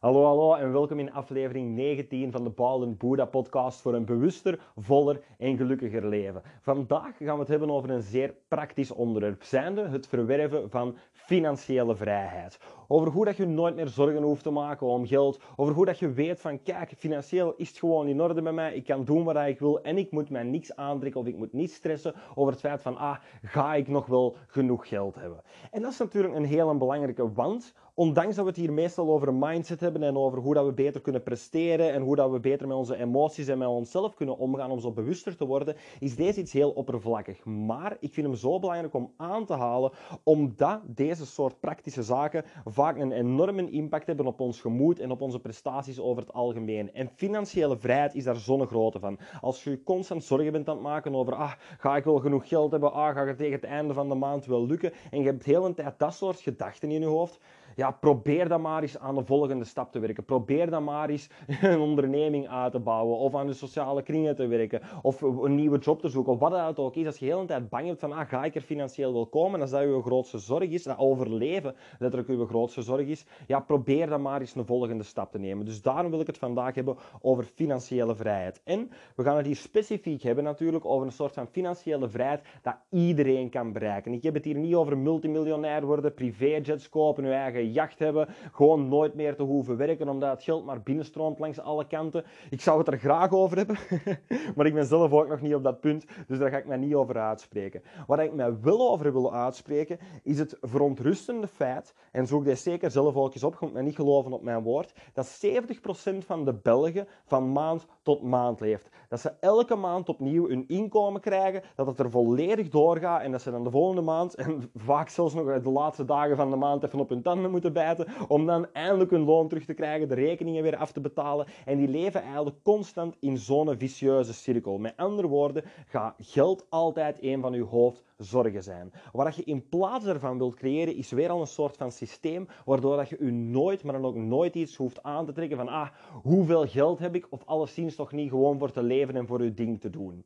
[0.00, 4.04] Hallo, hallo en welkom in aflevering 19 van de Paul en Buddha podcast voor een
[4.04, 6.42] bewuster, voller en gelukkiger leven.
[6.60, 11.96] Vandaag gaan we het hebben over een zeer praktisch onderwerp, zijnde het verwerven van financiële
[11.96, 12.58] vrijheid.
[12.88, 15.40] Over hoe dat je nooit meer zorgen hoeft te maken om geld.
[15.56, 18.74] Over hoe dat je weet van, kijk, financieel is het gewoon in orde bij mij.
[18.74, 21.52] Ik kan doen wat ik wil en ik moet mij niks aantrekken of ik moet
[21.52, 25.42] niet stressen over het feit van, ah, ga ik nog wel genoeg geld hebben?
[25.70, 29.28] En dat is natuurlijk een heel belangrijke, want ondanks dat we het hier meestal over
[29.28, 32.40] een mindset hebben en over hoe dat we beter kunnen presteren en hoe dat we
[32.40, 36.16] beter met onze emoties en met onszelf kunnen omgaan om zo bewuster te worden, is
[36.16, 37.44] deze iets heel oppervlakkig.
[37.44, 42.44] Maar ik vind hem zo belangrijk om aan te halen, omdat deze soort praktische zaken
[42.64, 46.92] vaak een enorme impact hebben op ons gemoed en op onze prestaties over het algemeen.
[46.92, 49.18] En financiële vrijheid is daar zo'n grote van.
[49.40, 52.70] Als je constant zorgen bent aan het maken over, ah, ga ik wel genoeg geld
[52.70, 55.44] hebben, ah, ga het tegen het einde van de maand wel lukken, en je hebt
[55.44, 57.40] de hele tijd dat soort gedachten in je hoofd,
[57.80, 60.24] ja, probeer dan maar eens aan de volgende stap te werken.
[60.24, 61.28] Probeer dan maar eens
[61.62, 65.78] een onderneming uit te bouwen, of aan de sociale kringen te werken, of een nieuwe
[65.78, 67.06] job te zoeken, of wat dat ook is.
[67.06, 69.60] Als je de hele tijd bang bent van, ah, ga ik er financieel wel komen,
[69.60, 74.06] als dat je grootste zorg is, dat overleven letterlijk je grootste zorg is, ja, probeer
[74.06, 75.64] dan maar eens een volgende stap te nemen.
[75.64, 78.60] Dus daarom wil ik het vandaag hebben over financiële vrijheid.
[78.64, 82.76] En we gaan het hier specifiek hebben natuurlijk over een soort van financiële vrijheid dat
[82.90, 84.12] iedereen kan bereiken.
[84.12, 88.88] Ik heb het hier niet over multimiljonair worden, privéjets kopen, je eigen jacht hebben, gewoon
[88.88, 92.24] nooit meer te hoeven werken omdat het geld maar binnenstroomt langs alle kanten.
[92.50, 93.78] Ik zou het er graag over hebben,
[94.56, 96.76] maar ik ben zelf ook nog niet op dat punt, dus daar ga ik mij
[96.76, 97.82] niet over uitspreken.
[98.06, 102.90] Waar ik mij wel over wil uitspreken, is het verontrustende feit, en zoek dit zeker
[102.90, 106.54] zelf ook eens op, je moet niet geloven op mijn woord, dat 70% van de
[106.54, 108.88] Belgen van maand tot maand leeft.
[109.08, 113.42] Dat ze elke maand opnieuw hun inkomen krijgen, dat het er volledig doorgaat en dat
[113.42, 116.84] ze dan de volgende maand, en vaak zelfs nog de laatste dagen van de maand
[116.84, 120.14] even op hun tanden moeten bijten, om dan eindelijk hun loon terug te krijgen, de
[120.14, 121.46] rekeningen weer af te betalen.
[121.64, 124.78] En die leven eigenlijk constant in zo'n vicieuze cirkel.
[124.78, 128.92] Met andere woorden, gaat geld altijd een van uw hoofdzorgen zijn.
[129.12, 132.96] Wat je in plaats daarvan wilt creëren, is weer al een soort van systeem, waardoor
[132.96, 135.88] dat je u nooit, maar dan ook nooit iets hoeft aan te trekken van, ah,
[136.22, 139.54] hoeveel geld heb ik, of alleszins toch niet gewoon voor te leven en voor uw
[139.54, 140.24] ding te doen.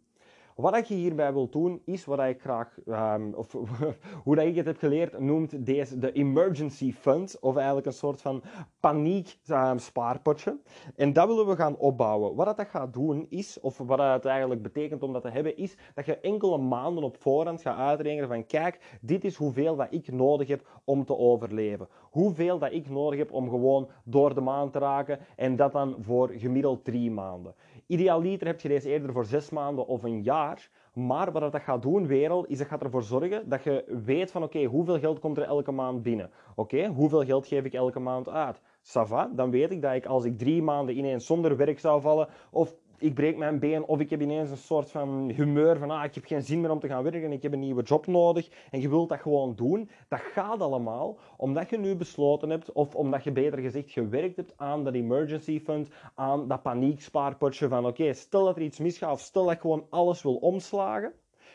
[0.54, 3.52] Wat je hierbij wil doen, is wat ik graag, um, of
[4.24, 8.22] hoe dat ik het heb geleerd, noemt deze de emergency fund, of eigenlijk een soort
[8.22, 8.42] van
[8.80, 10.58] paniek um, spaarpotje.
[10.96, 12.34] En dat willen we gaan opbouwen.
[12.34, 15.76] Wat dat gaat doen is, of wat het eigenlijk betekent om dat te hebben, is
[15.94, 20.12] dat je enkele maanden op voorhand gaat uitrekenen van kijk, dit is hoeveel dat ik
[20.12, 21.88] nodig heb om te overleven.
[22.10, 25.96] Hoeveel dat ik nodig heb om gewoon door de maand te raken en dat dan
[26.00, 27.54] voor gemiddeld drie maanden.
[27.86, 30.70] Idealiter heb je deze eerder voor zes maanden of een jaar.
[30.94, 34.42] Maar wat dat gaat doen, wereld, is dat gaat ervoor zorgen dat je weet van
[34.42, 36.30] oké, hoeveel geld komt er elke maand binnen?
[36.54, 38.60] Oké, hoeveel geld geef ik elke maand uit?
[38.82, 42.28] Sava, dan weet ik dat ik als ik drie maanden ineens zonder werk zou vallen,
[42.50, 46.04] of ik breek mijn been of ik heb ineens een soort van humeur van ah,
[46.04, 48.06] ik heb geen zin meer om te gaan werken en ik heb een nieuwe job
[48.06, 49.90] nodig en je wilt dat gewoon doen.
[50.08, 54.52] Dat gaat allemaal omdat je nu besloten hebt of omdat je beter gezegd gewerkt hebt
[54.56, 59.20] aan dat emergency fund, aan dat paniekspaarpotje van oké, stel dat er iets misgaat of
[59.20, 61.12] stel dat ik gewoon alles wil omslagen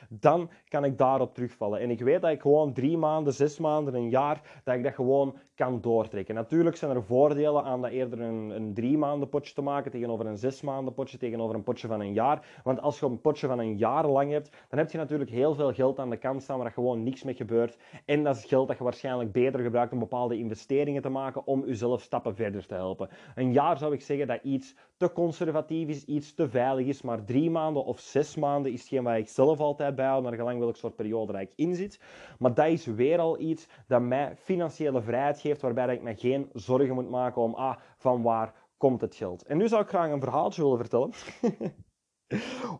[0.09, 1.79] dan kan ik daarop terugvallen.
[1.79, 4.93] En ik weet dat ik gewoon drie maanden, zes maanden, een jaar, dat ik dat
[4.93, 6.35] gewoon kan doortrekken.
[6.35, 10.25] Natuurlijk zijn er voordelen aan dat eerder een, een drie maanden potje te maken tegenover
[10.25, 12.59] een zes maanden potje, tegenover een potje van een jaar.
[12.63, 15.55] Want als je een potje van een jaar lang hebt, dan heb je natuurlijk heel
[15.55, 17.77] veel geld aan de kant staan waar gewoon niks mee gebeurt.
[18.05, 21.65] En dat is geld dat je waarschijnlijk beter gebruikt om bepaalde investeringen te maken om
[21.65, 23.09] jezelf stappen verder te helpen.
[23.35, 27.23] Een jaar zou ik zeggen dat iets te conservatief is, iets te veilig is, maar
[27.23, 30.75] drie maanden of zes maanden is hetgeen waar ik zelf altijd bijhoud, naar gelang welk
[30.75, 31.99] soort periode dat ik in zit.
[32.39, 36.49] Maar dat is weer al iets dat mij financiële vrijheid geeft, waarbij ik me geen
[36.53, 39.43] zorgen moet maken om, ah, van waar komt het geld?
[39.43, 41.11] En nu zou ik graag een verhaaltje willen vertellen.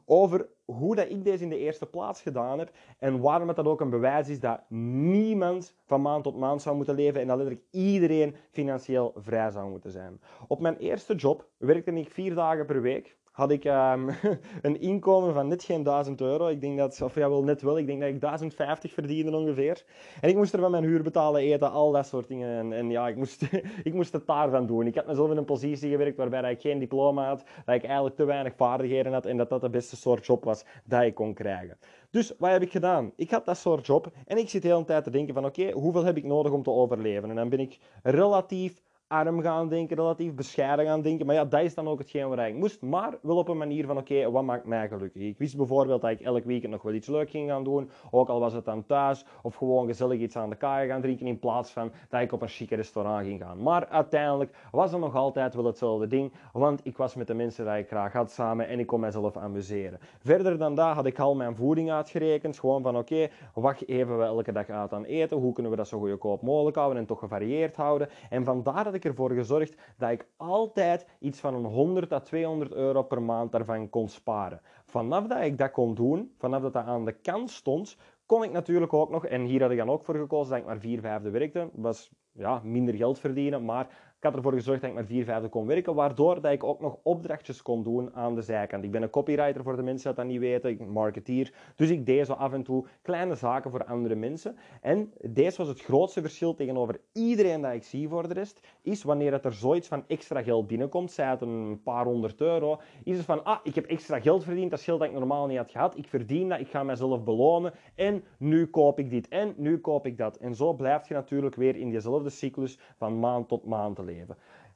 [0.06, 3.66] over hoe dat ik deze in de eerste plaats gedaan heb en waarom het dat
[3.66, 7.38] ook een bewijs is dat niemand van maand tot maand zou moeten leven en dat
[7.38, 10.22] letterlijk iedereen financieel vrij zou moeten zijn.
[10.47, 14.09] Op mijn eerste job werkte ik vier dagen per week had ik um,
[14.68, 16.47] een inkomen van net geen 1000 euro.
[16.47, 19.83] Ik denk dat, of ja, wel net wel, ik denk dat ik 1050 verdiende ongeveer.
[20.21, 22.59] En ik moest er van mijn huur betalen, eten, al dat soort dingen.
[22.59, 23.41] En, en ja, ik moest,
[23.89, 24.88] ik moest het daarvan doen.
[24.88, 28.15] Ik had mezelf in een positie gewerkt waarbij ik geen diploma had, dat ik eigenlijk
[28.15, 31.33] te weinig vaardigheden had en dat dat de beste soort job was dat ik kon
[31.33, 31.77] krijgen.
[32.09, 33.12] Dus wat heb ik gedaan?
[33.15, 35.71] Ik had dat soort job en ik zit de hele tijd te denken van oké,
[35.71, 37.30] hoeveel heb ik nodig om te overleven?
[37.30, 41.26] En dan ben ik relatief arm gaan denken, relatief bescheiden gaan denken.
[41.26, 42.82] Maar ja, dat is dan ook hetgeen waar ik moest.
[42.82, 45.22] Maar wel op een manier van, oké, wat maakt mij gelukkig?
[45.22, 47.90] Ik wist bijvoorbeeld dat ik elk weekend nog wel iets leuk ging gaan doen.
[48.12, 49.26] Ook al was het dan thuis.
[49.42, 51.28] Of gewoon gezellig iets aan de kaai gaan drinken.
[51.28, 53.62] In plaats van dat ik op een chique restaurant ging gaan.
[53.62, 56.34] Maar uiteindelijk was het nog altijd wel hetzelfde ding.
[56.54, 58.68] Want ik was met de mensen die ik graag had samen.
[58.68, 60.00] En ik kon mezelf amuseren.
[60.20, 62.60] Verder dan dat had ik al mijn voeding uitgerekend.
[62.60, 65.38] Gewoon van, oké, wat geven we elke dag uit aan eten?
[65.38, 68.10] Hoe kunnen we dat zo goedkoop mogelijk houden en toch gevarieerd houden?
[68.30, 72.74] En vandaar dat ik ervoor gezorgd dat ik altijd iets van een 100 à 200
[72.74, 74.62] euro per maand daarvan kon sparen.
[74.86, 78.51] Vanaf dat ik dat kon doen, vanaf dat dat aan de kant stond, kon ik
[78.51, 81.00] natuurlijk ook nog, en hier had ik dan ook voor gekozen dat ik maar vier
[81.00, 85.06] vijfde werkte, was ja, minder geld verdienen, maar ik had ervoor gezorgd dat ik maar
[85.06, 88.83] vier vijfde kon werken, waardoor dat ik ook nog opdrachtjes kon doen aan de zijkant.
[88.83, 91.54] Ik ben een copywriter voor de mensen die dat niet weten, ik marketeer.
[91.75, 94.57] Dus ik deed zo af en toe kleine zaken voor andere mensen.
[94.81, 99.04] En deze was het grootste verschil tegenover iedereen dat ik zie voor de rest, is
[99.04, 103.18] wanneer het er zoiets van extra geld binnenkomt, zij het een paar honderd euro, is
[103.18, 105.57] het van, ah, ik heb extra geld verdiend, dat is geld dat ik normaal niet
[105.57, 109.54] had gehad, ik verdien dat, ik ga mezelf belonen en nu koop ik dit en
[109.57, 110.38] nu koop ik dat.
[110.38, 114.07] En zo blijf je natuurlijk weer in diezelfde cyclus van maand tot maand te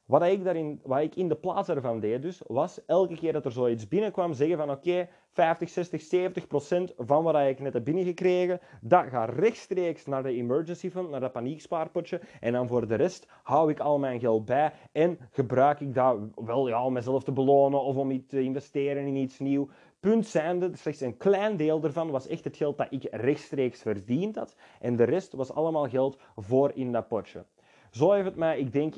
[0.06, 3.44] Wat ik, daarin, wat ik in de plaats daarvan deed dus, was elke keer dat
[3.44, 7.84] er zoiets binnenkwam, zeggen van oké, 50, 60, 70 procent van wat ik net heb
[7.84, 12.20] binnengekregen, dat gaat rechtstreeks naar de emergency fund, naar dat paniekspaarpotje.
[12.40, 16.16] En dan voor de rest hou ik al mijn geld bij en gebruik ik dat
[16.34, 19.68] wel ja, om mezelf te belonen of om iets te investeren in iets nieuws.
[20.00, 24.36] Punt zijnde, slechts een klein deel daarvan was echt het geld dat ik rechtstreeks verdiend
[24.36, 24.56] had.
[24.80, 27.44] En de rest was allemaal geld voor in dat potje.
[27.94, 28.94] Zo heeft het mij, ik denk,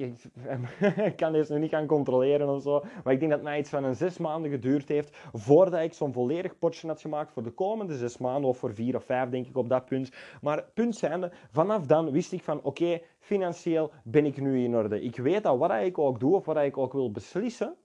[1.10, 3.58] ik, kan deze nu niet gaan controleren of zo, maar ik denk dat het mij
[3.58, 7.42] iets van een zes maanden geduurd heeft voordat ik zo'n volledig potje had gemaakt voor
[7.42, 10.10] de komende zes maanden, of voor vier of vijf denk ik op dat punt.
[10.40, 15.00] Maar punt zijnde, vanaf dan wist ik van oké, financieel ben ik nu in orde.
[15.00, 17.76] Ik weet dat wat ik ook doe of wat ik ook wil beslissen,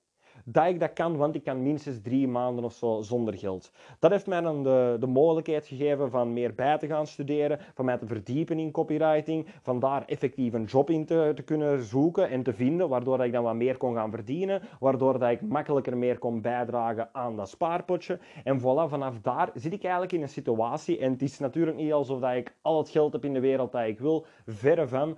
[0.46, 3.72] dat ik dat kan, want ik kan minstens drie maanden of zo zonder geld.
[4.00, 7.86] Dat heeft mij dan de, de mogelijkheid gegeven van meer bij te gaan studeren, van
[7.86, 12.44] mij te verdiepen in copywriting, van daar effectief een job in te, kunnen zoeken en
[12.44, 15.98] te vinden, waardoor dat ik dan wat meer kon gaan verdienen, waardoor dat ik makkelijker
[15.98, 18.20] meer kon bijdragen aan dat spaarpotje.
[18.44, 21.94] En voilà, vanaf daar zit ik eigenlijk in een situatie, en het is natuurlijk niet
[21.94, 25.18] alsof dat ik al het geld heb in de wereld dat ik wil, verre van,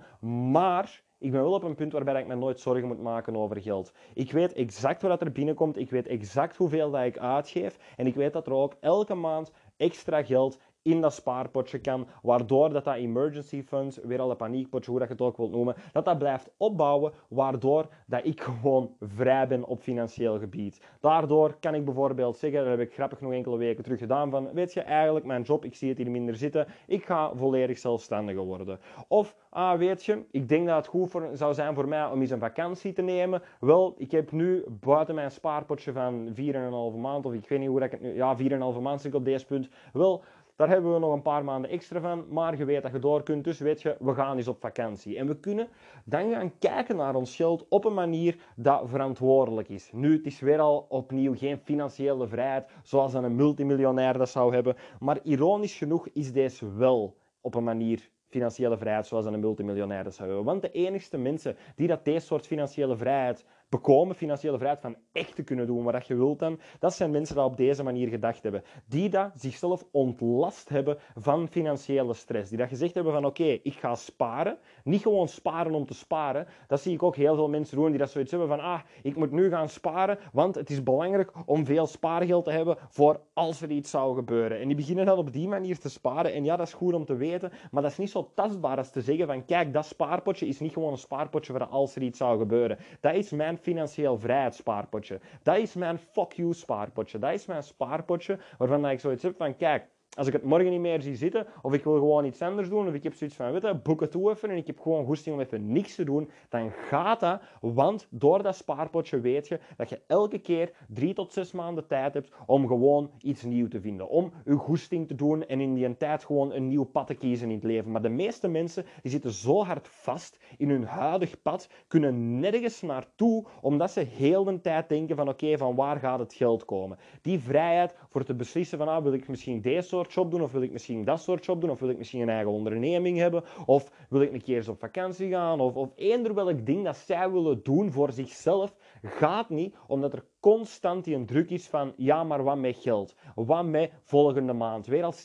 [0.50, 3.60] maar ik ben wel op een punt waarbij ik me nooit zorgen moet maken over
[3.60, 3.92] geld.
[4.14, 8.14] Ik weet exact wat er binnenkomt, ik weet exact hoeveel dat ik uitgeef en ik
[8.14, 12.94] weet dat er ook elke maand extra geld in dat spaarpotje kan, waardoor dat, dat
[12.94, 16.18] emergency funds, weer al een paniekpotje, hoe dat je het ook wilt noemen, dat dat
[16.18, 20.82] blijft opbouwen, waardoor dat ik gewoon vrij ben op financieel gebied.
[21.00, 24.52] Daardoor kan ik bijvoorbeeld zeggen, dat heb ik grappig nog enkele weken terug gedaan, van
[24.52, 28.44] weet je eigenlijk, mijn job, ik zie het hier minder zitten, ik ga volledig zelfstandiger
[28.44, 28.78] worden.
[29.08, 32.20] Of, ah weet je, ik denk dat het goed voor, zou zijn voor mij om
[32.20, 33.42] eens een vakantie te nemen.
[33.60, 37.80] Wel, ik heb nu buiten mijn spaarpotje van 4,5 maand, of ik weet niet hoe
[37.80, 38.36] dat ik het nu, ja
[38.74, 40.22] 4,5 maand zit ik op deze punt, wel
[40.56, 43.22] daar hebben we nog een paar maanden extra van, maar je weet dat je door
[43.22, 45.18] kunt, dus weet je, we gaan eens op vakantie.
[45.18, 45.68] En we kunnen
[46.04, 49.90] dan gaan kijken naar ons geld op een manier dat verantwoordelijk is.
[49.92, 54.76] Nu, het is weer al opnieuw geen financiële vrijheid zoals een multimiljonair dat zou hebben,
[55.00, 60.14] maar ironisch genoeg is deze wel op een manier financiële vrijheid zoals een multimiljonair dat
[60.14, 60.46] zou hebben.
[60.46, 65.34] Want de enigste mensen die dat deze soort financiële vrijheid bekomen, financiële vrijheid van echt
[65.34, 68.42] te kunnen doen wat je wilt dan, dat zijn mensen die op deze manier gedacht
[68.42, 68.62] hebben.
[68.88, 72.48] Die dat zichzelf ontlast hebben van financiële stress.
[72.48, 74.58] Die dat gezegd hebben van oké, ik ga sparen.
[74.84, 76.46] Niet gewoon sparen om te sparen.
[76.66, 79.16] Dat zie ik ook heel veel mensen doen die dat zoiets hebben van ah, ik
[79.16, 83.60] moet nu gaan sparen, want het is belangrijk om veel spaargeld te hebben voor als
[83.60, 84.60] er iets zou gebeuren.
[84.60, 86.32] En die beginnen dan op die manier te sparen.
[86.32, 88.90] En ja, dat is goed om te weten, maar dat is niet zo tastbaar als
[88.90, 92.18] te zeggen van kijk, dat spaarpotje is niet gewoon een spaarpotje voor als er iets
[92.18, 92.78] zou gebeuren.
[93.00, 95.20] Dat is mijn financieel vrijheidsspaarpotje.
[95.42, 97.18] Dat is mijn fuck you spaarpotje.
[97.18, 100.80] Dat is mijn spaarpotje waarvan ik zoiets heb van, kijk, als ik het morgen niet
[100.80, 103.52] meer zie zitten, of ik wil gewoon iets anders doen, of ik heb zoiets van,
[103.52, 106.30] weet je, boek het toe en ik heb gewoon goesting om even niks te doen,
[106.48, 111.32] dan gaat dat, want door dat spaarpotje weet je dat je elke keer drie tot
[111.32, 115.46] zes maanden tijd hebt om gewoon iets nieuws te vinden, om je goesting te doen
[115.46, 117.90] en in die tijd gewoon een nieuw pad te kiezen in het leven.
[117.90, 122.82] Maar de meeste mensen die zitten zo hard vast in hun huidig pad, kunnen nergens
[122.82, 126.98] naartoe, omdat ze heel de tijd denken van, oké, van waar gaat het geld komen?
[127.22, 130.42] Die vrijheid voor te beslissen van, ah, wil ik misschien deze soort job doen?
[130.42, 131.70] Of wil ik misschien dat soort job doen?
[131.70, 133.44] Of wil ik misschien een eigen onderneming hebben?
[133.66, 135.60] Of wil ik een keer eens op vakantie gaan?
[135.60, 140.24] Of, of eender welk ding dat zij willen doen voor zichzelf, gaat niet omdat er
[140.40, 143.14] constant die een druk is van ja, maar wat met geld?
[143.34, 144.86] Wat met volgende maand?
[144.86, 145.16] Weer al 70%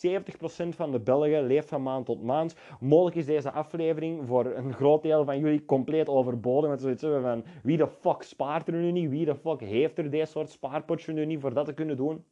[0.69, 2.55] van de Belgen leeft van maand tot maand.
[2.79, 6.69] Mogelijk is deze aflevering voor een groot deel van jullie compleet overbodig.
[6.69, 9.09] Met zoiets van wie de fuck spaart er nu niet?
[9.09, 12.25] Wie de fuck heeft er deze soort spaarpotje nu niet voor dat te kunnen doen?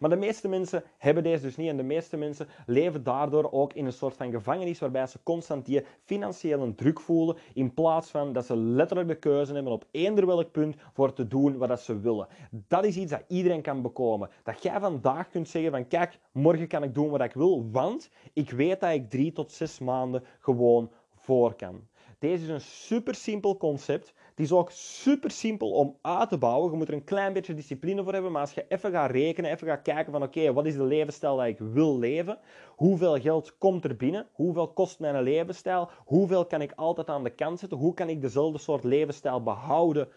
[0.00, 3.72] Maar de meeste mensen hebben deze dus niet en de meeste mensen leven daardoor ook
[3.72, 8.32] in een soort van gevangenis waarbij ze constant die financiële druk voelen in plaats van
[8.32, 12.00] dat ze letterlijk de keuze hebben op eender welk punt voor te doen wat ze
[12.00, 12.28] willen.
[12.50, 14.30] Dat is iets dat iedereen kan bekomen.
[14.42, 18.10] Dat jij vandaag kunt zeggen van kijk, morgen kan ik doen wat ik wil, want
[18.32, 21.86] ik weet dat ik drie tot zes maanden gewoon voor kan.
[22.18, 26.70] Deze is een super simpel concept het is ook super simpel om uit te bouwen.
[26.70, 28.32] Je moet er een klein beetje discipline voor hebben.
[28.32, 31.36] Maar als je even gaat rekenen, even gaat kijken van oké, wat is de levensstijl
[31.36, 32.38] dat ik wil leven?
[32.76, 34.26] Hoeveel geld komt er binnen?
[34.32, 35.90] Hoeveel kost mijn levensstijl?
[36.04, 37.78] Hoeveel kan ik altijd aan de kant zetten?
[37.78, 40.08] Hoe kan ik dezelfde soort levensstijl behouden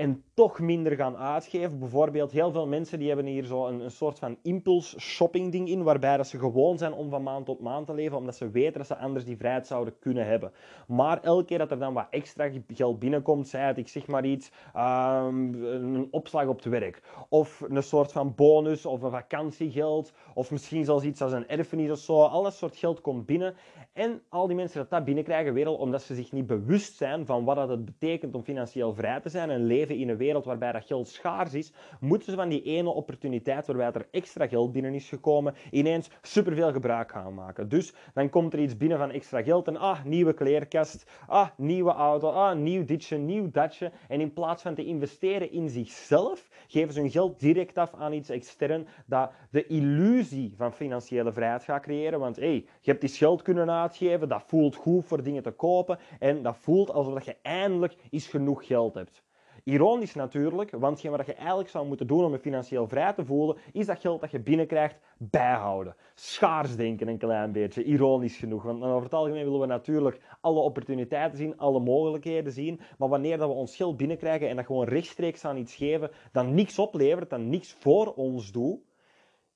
[0.00, 1.78] en toch minder gaan uitgeven.
[1.78, 5.68] Bijvoorbeeld, heel veel mensen die hebben hier zo een, een soort van impuls shopping ding
[5.68, 8.50] in, waarbij dat ze gewoon zijn om van maand tot maand te leven, omdat ze
[8.50, 10.52] weten dat ze anders die vrijheid zouden kunnen hebben.
[10.86, 14.24] Maar elke keer dat er dan wat extra geld binnenkomt, zei het, ik zeg maar
[14.24, 20.12] iets, um, een opslag op het werk, of een soort van bonus, of een vakantiegeld,
[20.34, 23.54] of misschien zelfs iets als een erfenis of zo, al dat soort geld komt binnen.
[23.92, 27.44] En al die mensen dat dat binnenkrijgen, weer omdat ze zich niet bewust zijn van
[27.44, 30.72] wat dat het betekent om financieel vrij te zijn en leven in een wereld waarbij
[30.72, 34.94] dat geld schaars is, moeten ze van die ene opportuniteit waarbij er extra geld binnen
[34.94, 37.68] is gekomen, ineens superveel gebruik gaan maken.
[37.68, 41.92] Dus dan komt er iets binnen van extra geld en ah, nieuwe kleerkast, ah, nieuwe
[41.92, 43.92] auto, ah, nieuw ditje, nieuw datje.
[44.08, 48.12] En in plaats van te investeren in zichzelf, geven ze hun geld direct af aan
[48.12, 52.20] iets extern dat de illusie van financiële vrijheid gaat creëren.
[52.20, 55.98] Want hey, je hebt die geld kunnen uitgeven, dat voelt goed voor dingen te kopen
[56.18, 59.22] en dat voelt alsof je eindelijk eens genoeg geld hebt.
[59.64, 63.56] Ironisch natuurlijk, want wat je eigenlijk zou moeten doen om je financieel vrij te voelen,
[63.72, 65.96] is dat geld dat je binnenkrijgt bijhouden.
[66.14, 68.62] Schaars denken een klein beetje, ironisch genoeg.
[68.62, 72.80] Want over het algemeen willen we natuurlijk alle opportuniteiten zien, alle mogelijkheden zien.
[72.98, 76.46] Maar wanneer dat we ons geld binnenkrijgen en dat gewoon rechtstreeks aan iets geven, dat
[76.46, 78.78] niks oplevert, dat niks voor ons doet,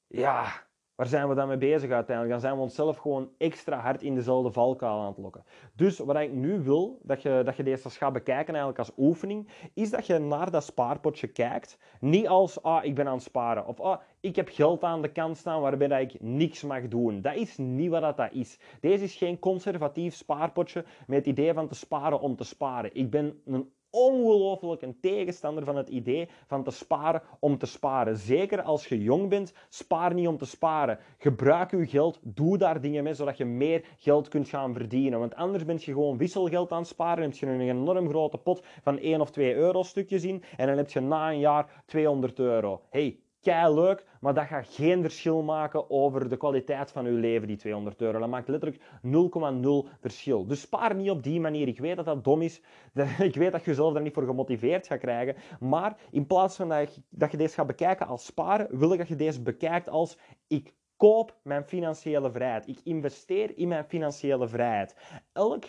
[0.06, 0.63] ja,
[0.94, 2.30] Waar zijn we dan mee bezig uiteindelijk?
[2.30, 5.44] Dan zijn we onszelf gewoon extra hard in dezelfde valkuil aan het lokken.
[5.72, 9.48] Dus wat ik nu wil, dat je, dat je deze gaat bekijken eigenlijk als oefening,
[9.74, 11.78] is dat je naar dat spaarpotje kijkt.
[12.00, 13.66] Niet als, ah, ik ben aan het sparen.
[13.66, 17.20] Of, ah, ik heb geld aan de kant staan waarbij dat ik niks mag doen.
[17.20, 18.58] Dat is niet wat dat is.
[18.80, 22.94] Deze is geen conservatief spaarpotje met het idee van te sparen om te sparen.
[22.94, 28.16] Ik ben een ongelooflijk een tegenstander van het idee van te sparen om te sparen.
[28.16, 30.98] Zeker als je jong bent, spaar niet om te sparen.
[31.18, 35.18] Gebruik je geld, doe daar dingen mee, zodat je meer geld kunt gaan verdienen.
[35.18, 38.62] Want anders ben je gewoon wisselgeld aan het sparen, heb je een enorm grote pot
[38.82, 42.38] van 1 of 2 euro stukjes in en dan heb je na een jaar 200
[42.38, 42.80] euro.
[42.90, 47.48] Hey, kei leuk, maar dat gaat geen verschil maken over de kwaliteit van uw leven,
[47.48, 48.18] die 200 euro.
[48.18, 50.46] Dat maakt letterlijk 0,0 verschil.
[50.46, 51.68] Dus spaar niet op die manier.
[51.68, 52.62] Ik weet dat dat dom is.
[53.18, 55.36] Ik weet dat je jezelf daar niet voor gemotiveerd gaat krijgen.
[55.60, 58.98] Maar in plaats van dat je, dat je deze gaat bekijken als sparen, wil ik
[58.98, 62.68] dat je deze bekijkt als ik koop mijn financiële vrijheid.
[62.68, 64.96] Ik investeer in mijn financiële vrijheid.
[65.32, 65.64] Elk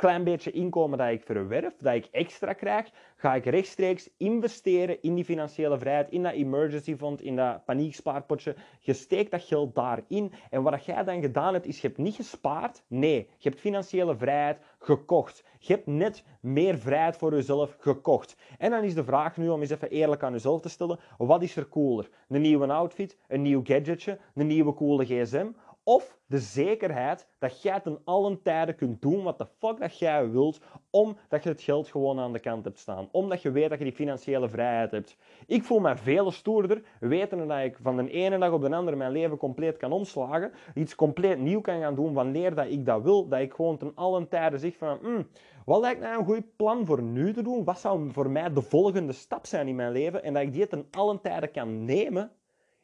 [0.00, 5.14] klein beetje inkomen dat ik verwerf, dat ik extra krijg, ga ik rechtstreeks investeren in
[5.14, 8.54] die financiële vrijheid, in dat emergency fund, in dat paniekspaarpotje.
[8.80, 10.32] Je steekt dat geld daarin.
[10.50, 12.82] En wat jij dan gedaan hebt, is je hebt niet gespaard.
[12.86, 15.44] Nee, je hebt financiële vrijheid gekocht.
[15.58, 18.36] Je hebt net meer vrijheid voor jezelf gekocht.
[18.58, 21.42] En dan is de vraag nu om eens even eerlijk aan jezelf te stellen, wat
[21.42, 22.10] is er cooler?
[22.28, 25.46] Een nieuwe outfit, een nieuw gadgetje, een nieuwe coole gsm?
[25.84, 30.30] Of de zekerheid dat jij ten allen tijde kunt doen wat de fuck dat jij
[30.30, 30.60] wilt,
[30.90, 33.08] omdat je het geld gewoon aan de kant hebt staan.
[33.12, 35.16] Omdat je weet dat je die financiële vrijheid hebt.
[35.46, 38.96] Ik voel me veel stoerder, wetende dat ik van de ene dag op de andere
[38.96, 43.02] mijn leven compleet kan omslagen, iets compleet nieuw kan gaan doen wanneer dat ik dat
[43.02, 45.26] wil, dat ik gewoon ten allen tijde zeg van, mm,
[45.64, 47.64] wat lijkt mij een goed plan voor nu te doen?
[47.64, 50.22] Wat zou voor mij de volgende stap zijn in mijn leven?
[50.22, 52.30] En dat ik die ten allen tijde kan nemen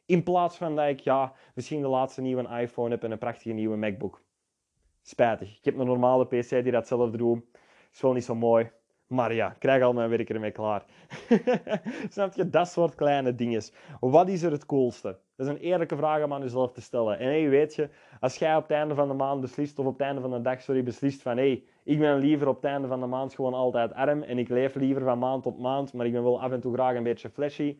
[0.07, 3.53] in plaats van dat ik ja, misschien de laatste nieuwe iPhone heb en een prachtige
[3.53, 4.21] nieuwe MacBook.
[5.01, 5.57] Spijtig.
[5.57, 7.43] Ik heb een normale PC die datzelfde doet.
[7.93, 8.71] Is wel niet zo mooi.
[9.07, 10.85] Maar ja, krijg al mijn werk ermee klaar.
[12.09, 12.49] Snap je?
[12.49, 13.61] Dat soort kleine dingen.
[13.99, 15.19] Wat is er het coolste?
[15.35, 17.19] Dat is een eerlijke vraag om aan jezelf te stellen.
[17.19, 19.93] En hey, weet je, als jij op het einde van de maand beslist, of op
[19.93, 22.87] het einde van de dag, sorry, beslist van hey, ik ben liever op het einde
[22.87, 26.05] van de maand gewoon altijd arm en ik leef liever van maand tot maand, maar
[26.05, 27.77] ik ben wel af en toe graag een beetje flashy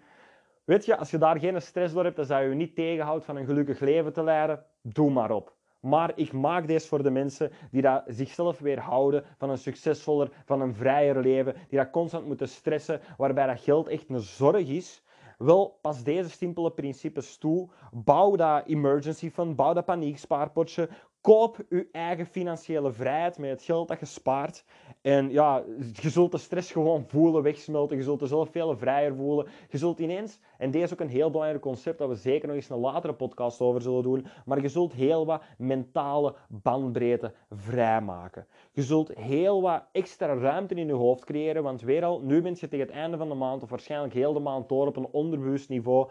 [0.67, 3.35] Weet je, als je daar geen stress door hebt, dat je je niet tegenhoudt van
[3.35, 5.55] een gelukkig leven te leiden, doe maar op.
[5.79, 10.61] Maar ik maak deze voor de mensen die dat zichzelf weerhouden van een succesvoller, van
[10.61, 15.03] een vrijer leven, die dat constant moeten stressen, waarbij dat geld echt een zorg is.
[15.37, 17.69] Wel, pas deze simpele principes toe.
[17.91, 20.89] Bouw dat emergency fund, bouw dat paniekspaarpotje.
[21.21, 24.65] Koop je eigen financiële vrijheid met het geld dat je spaart.
[25.07, 27.97] En ja, je zult de stress gewoon voelen, wegsmelten.
[27.97, 29.47] Je zult jezelf veel vrijer voelen.
[29.69, 32.55] Je zult ineens, en deze is ook een heel belangrijk concept dat we zeker nog
[32.55, 38.47] eens een latere podcast over zullen doen, maar je zult heel wat mentale bandbreedte vrijmaken.
[38.71, 42.55] Je zult heel wat extra ruimte in je hoofd creëren, want weer al, nu ben
[42.59, 45.07] je tegen het einde van de maand, of waarschijnlijk heel de maand door op een
[45.11, 46.09] onderbewust niveau,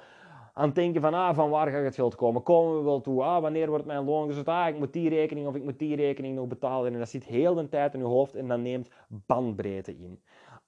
[0.59, 2.43] aan het denken van, ah, van waar gaat het geld komen?
[2.43, 3.23] Komen we wel toe?
[3.23, 4.49] Ah, wanneer wordt mijn loon gezet?
[4.49, 6.93] Ah, ik moet die rekening of ik moet die rekening nog betalen.
[6.93, 10.23] En dat zit heel de tijd in je hoofd en dat neemt bandbreedte in.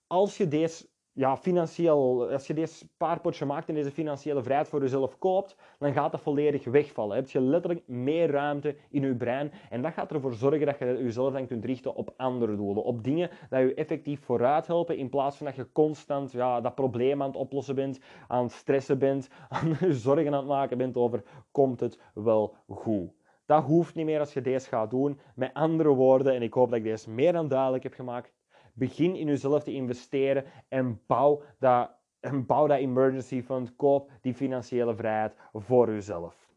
[0.07, 0.89] Als je deze
[1.19, 5.93] ja, financieel, als je deze spaarpotje maakt en deze financiële vrijheid voor jezelf koopt, dan
[5.93, 7.17] gaat dat volledig wegvallen.
[7.17, 10.85] Heb je letterlijk meer ruimte in je brein en dat gaat ervoor zorgen dat je
[10.85, 15.09] jezelf dan kunt richten op andere doelen, op dingen dat je effectief vooruit helpen, in
[15.09, 18.99] plaats van dat je constant ja, dat probleem aan het oplossen bent, aan het stressen
[18.99, 23.11] bent, aan zorgen aan het maken bent over komt het wel goed.
[23.47, 25.21] Dat hoeft niet meer als je deze gaat doen.
[25.35, 28.33] Met andere woorden, en ik hoop dat ik deze meer dan duidelijk heb gemaakt,
[28.79, 33.77] Begin in jezelf te investeren en bouw dat, en bouw dat emergency fund.
[33.77, 36.48] Koop die financiële vrijheid voor jezelf.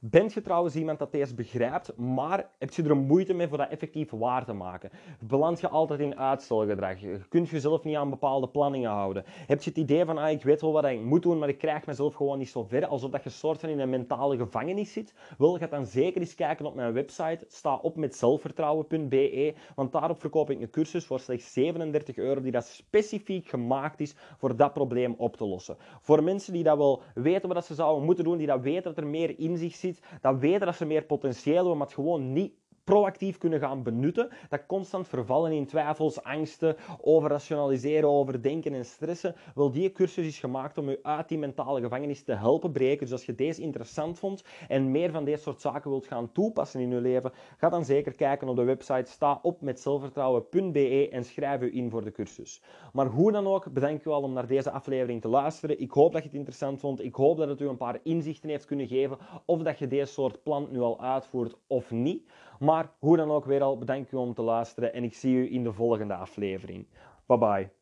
[0.00, 3.70] Bent je trouwens iemand dat deze begrijpt, maar heb je er moeite mee voor dat
[3.70, 4.90] effectief waar te maken?
[5.20, 7.00] Beland je altijd in uitstelgedrag?
[7.00, 9.24] Je kunt jezelf niet aan bepaalde planningen houden?
[9.26, 11.58] Heb je het idee van, ah, ik weet wel wat ik moet doen, maar ik
[11.58, 14.92] krijg mezelf gewoon niet zo ver, alsof dat je soort van in een mentale gevangenis
[14.92, 15.14] zit?
[15.38, 20.20] Wil je dan zeker eens kijken op mijn website, sta op met zelfvertrouwen.be, want daarop
[20.20, 24.72] verkoop ik een cursus voor slechts 37 euro, die dat specifiek gemaakt is voor dat
[24.72, 25.76] probleem op te lossen.
[26.00, 28.96] Voor mensen die dat wel weten wat ze zouden moeten doen, die dat weten dat
[28.96, 29.87] er meer inzicht zit,
[30.20, 32.52] dat weten dat ze meer potentieel hebben, maar het gewoon niet
[32.88, 39.70] proactief kunnen gaan benutten, dat constant vervallen in twijfels, angsten, overrationaliseren, overdenken en stressen, wel
[39.70, 42.98] die cursus is gemaakt om je uit die mentale gevangenis te helpen breken.
[42.98, 46.80] Dus als je deze interessant vond en meer van deze soort zaken wilt gaan toepassen
[46.80, 51.24] in je leven, ga dan zeker kijken op de website sta op met zelfvertrouwen.be en
[51.24, 52.62] schrijf je in voor de cursus.
[52.92, 55.80] Maar hoe dan ook, bedank je wel om naar deze aflevering te luisteren.
[55.80, 57.04] Ik hoop dat je het interessant vond.
[57.04, 60.12] Ik hoop dat het u een paar inzichten heeft kunnen geven of dat je deze
[60.12, 62.22] soort plan nu al uitvoert of niet.
[62.58, 65.52] Maar hoe dan ook weer al, bedankt u om te luisteren en ik zie u
[65.52, 66.86] in de volgende aflevering.
[67.26, 67.77] Bye bye.